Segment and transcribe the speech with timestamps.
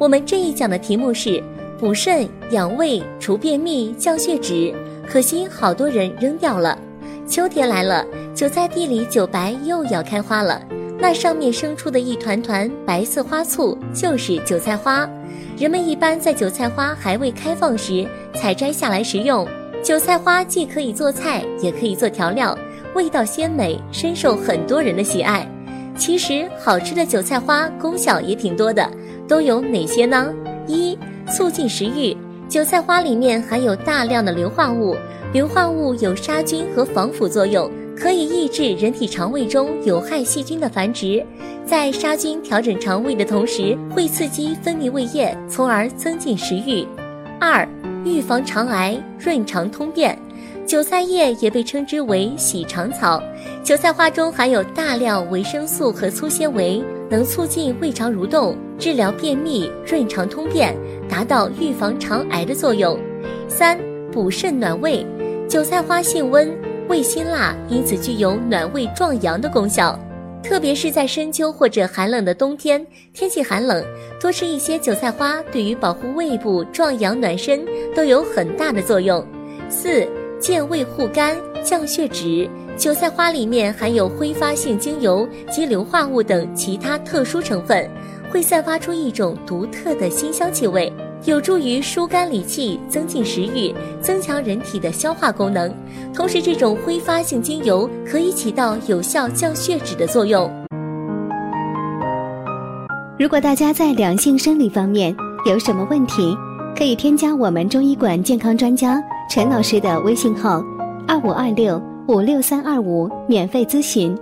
[0.00, 1.42] 我们这一讲的题目是
[1.78, 4.74] 补肾养胃、除便秘、降血脂，
[5.06, 6.78] 可惜好多人扔掉了。
[7.26, 8.02] 秋天来了，
[8.34, 10.62] 韭菜地里韭白又要开花了，
[10.98, 15.06] 那上面生出的一团团白色花簇就是韭菜花。
[15.58, 19.46] 人们一般在韭菜花还未开放时采摘下来食用。
[19.82, 22.58] 韭菜花既可以做菜，也可以做调料，
[22.94, 25.46] 味道鲜美，深受很多人的喜爱。
[25.94, 28.90] 其实好吃的韭菜花功效也挺多的，
[29.30, 30.34] 都有哪些呢？
[30.66, 30.98] 一、
[31.28, 32.16] 促进食欲。
[32.48, 34.96] 韭菜花里面含有大量的硫化物，
[35.32, 41.24] 硫化物有杀菌和防腐作用，可以抑制人体肠胃中有害细菌的繁殖，
[41.64, 46.84] 在杀菌调整肠胃的同时，会刺激分泌胃液，从而增进食欲。
[47.38, 47.66] 二、
[48.04, 50.18] 预防肠癌，润肠通便。
[50.66, 53.22] 韭菜叶也被称之为洗肠草。
[53.62, 60.76] 韭菜花中含有大量维生素和粗纤维，能促进胃肠蠕动，治疗便秘、润肠通便，
[61.08, 62.96] 达到预防肠癌的作用。
[63.48, 63.76] 三、
[64.12, 65.04] 补肾暖胃。
[65.48, 66.56] 韭菜花性温，
[66.88, 69.98] 味辛辣，因此具有暖胃壮阳的功效。
[70.40, 73.84] 特别是在深秋或者寒冷的冬天，天气寒冷，
[74.20, 77.60] 多吃一些韭菜花，对于保护胃部、壮阳暖身
[77.94, 79.26] 都有很大的作用。
[79.68, 80.06] 四。
[80.40, 82.48] 健胃护肝、降血脂。
[82.80, 87.86] 韭菜花里面含有挥发性精油及硫化物等其他特殊成分，
[88.30, 90.90] 会散发出一种独特的辛香气味，
[91.26, 95.70] 有助于疏肝理气、增进食欲、增强人体的消化功能。
[96.14, 100.50] 同时，这种挥发性精油可以起到有效降血脂的作用。
[103.18, 105.14] 如果大家在两性生理方面
[105.44, 106.34] 有什么问题，
[106.74, 108.98] 可以添加我们中医馆健康专家。
[109.28, 110.64] 陈老师的微信号：
[111.06, 111.78] 二五二六
[112.08, 114.16] 五六三二五，免费咨询。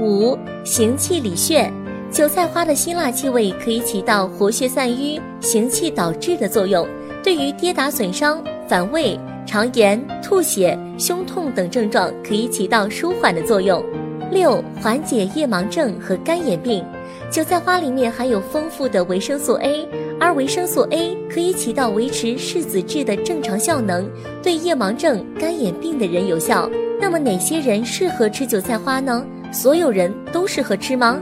[0.00, 1.70] 五行气理血，
[2.10, 6.86] 韭菜花的辛辣气味可以起到活血散瘀、行气导滞的作用，
[7.22, 13.82] 对于跌打损伤、反胃、肠炎、吐血、胸痛等症状可以起到舒缓的作用。
[14.30, 16.84] 六缓解夜盲症和干眼病。
[17.34, 19.88] 韭菜花里面含有丰富的维生素 A，
[20.20, 24.08] 而维生素 A 可以起到维持视子质的正常效能，
[24.40, 26.70] 对夜盲症、干眼病的人有效。
[27.00, 29.26] 那么哪些人适合吃韭菜花呢？
[29.52, 31.20] 所有人都适合吃吗？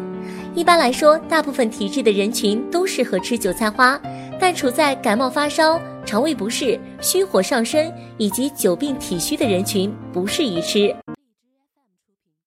[0.55, 3.99] 一般来说，大部分体质的人群都适合吃韭菜花，
[4.39, 10.95] 但处在感冒发烧、肠胃不适、虚火上身以及久病体虚的人群不适宜吃。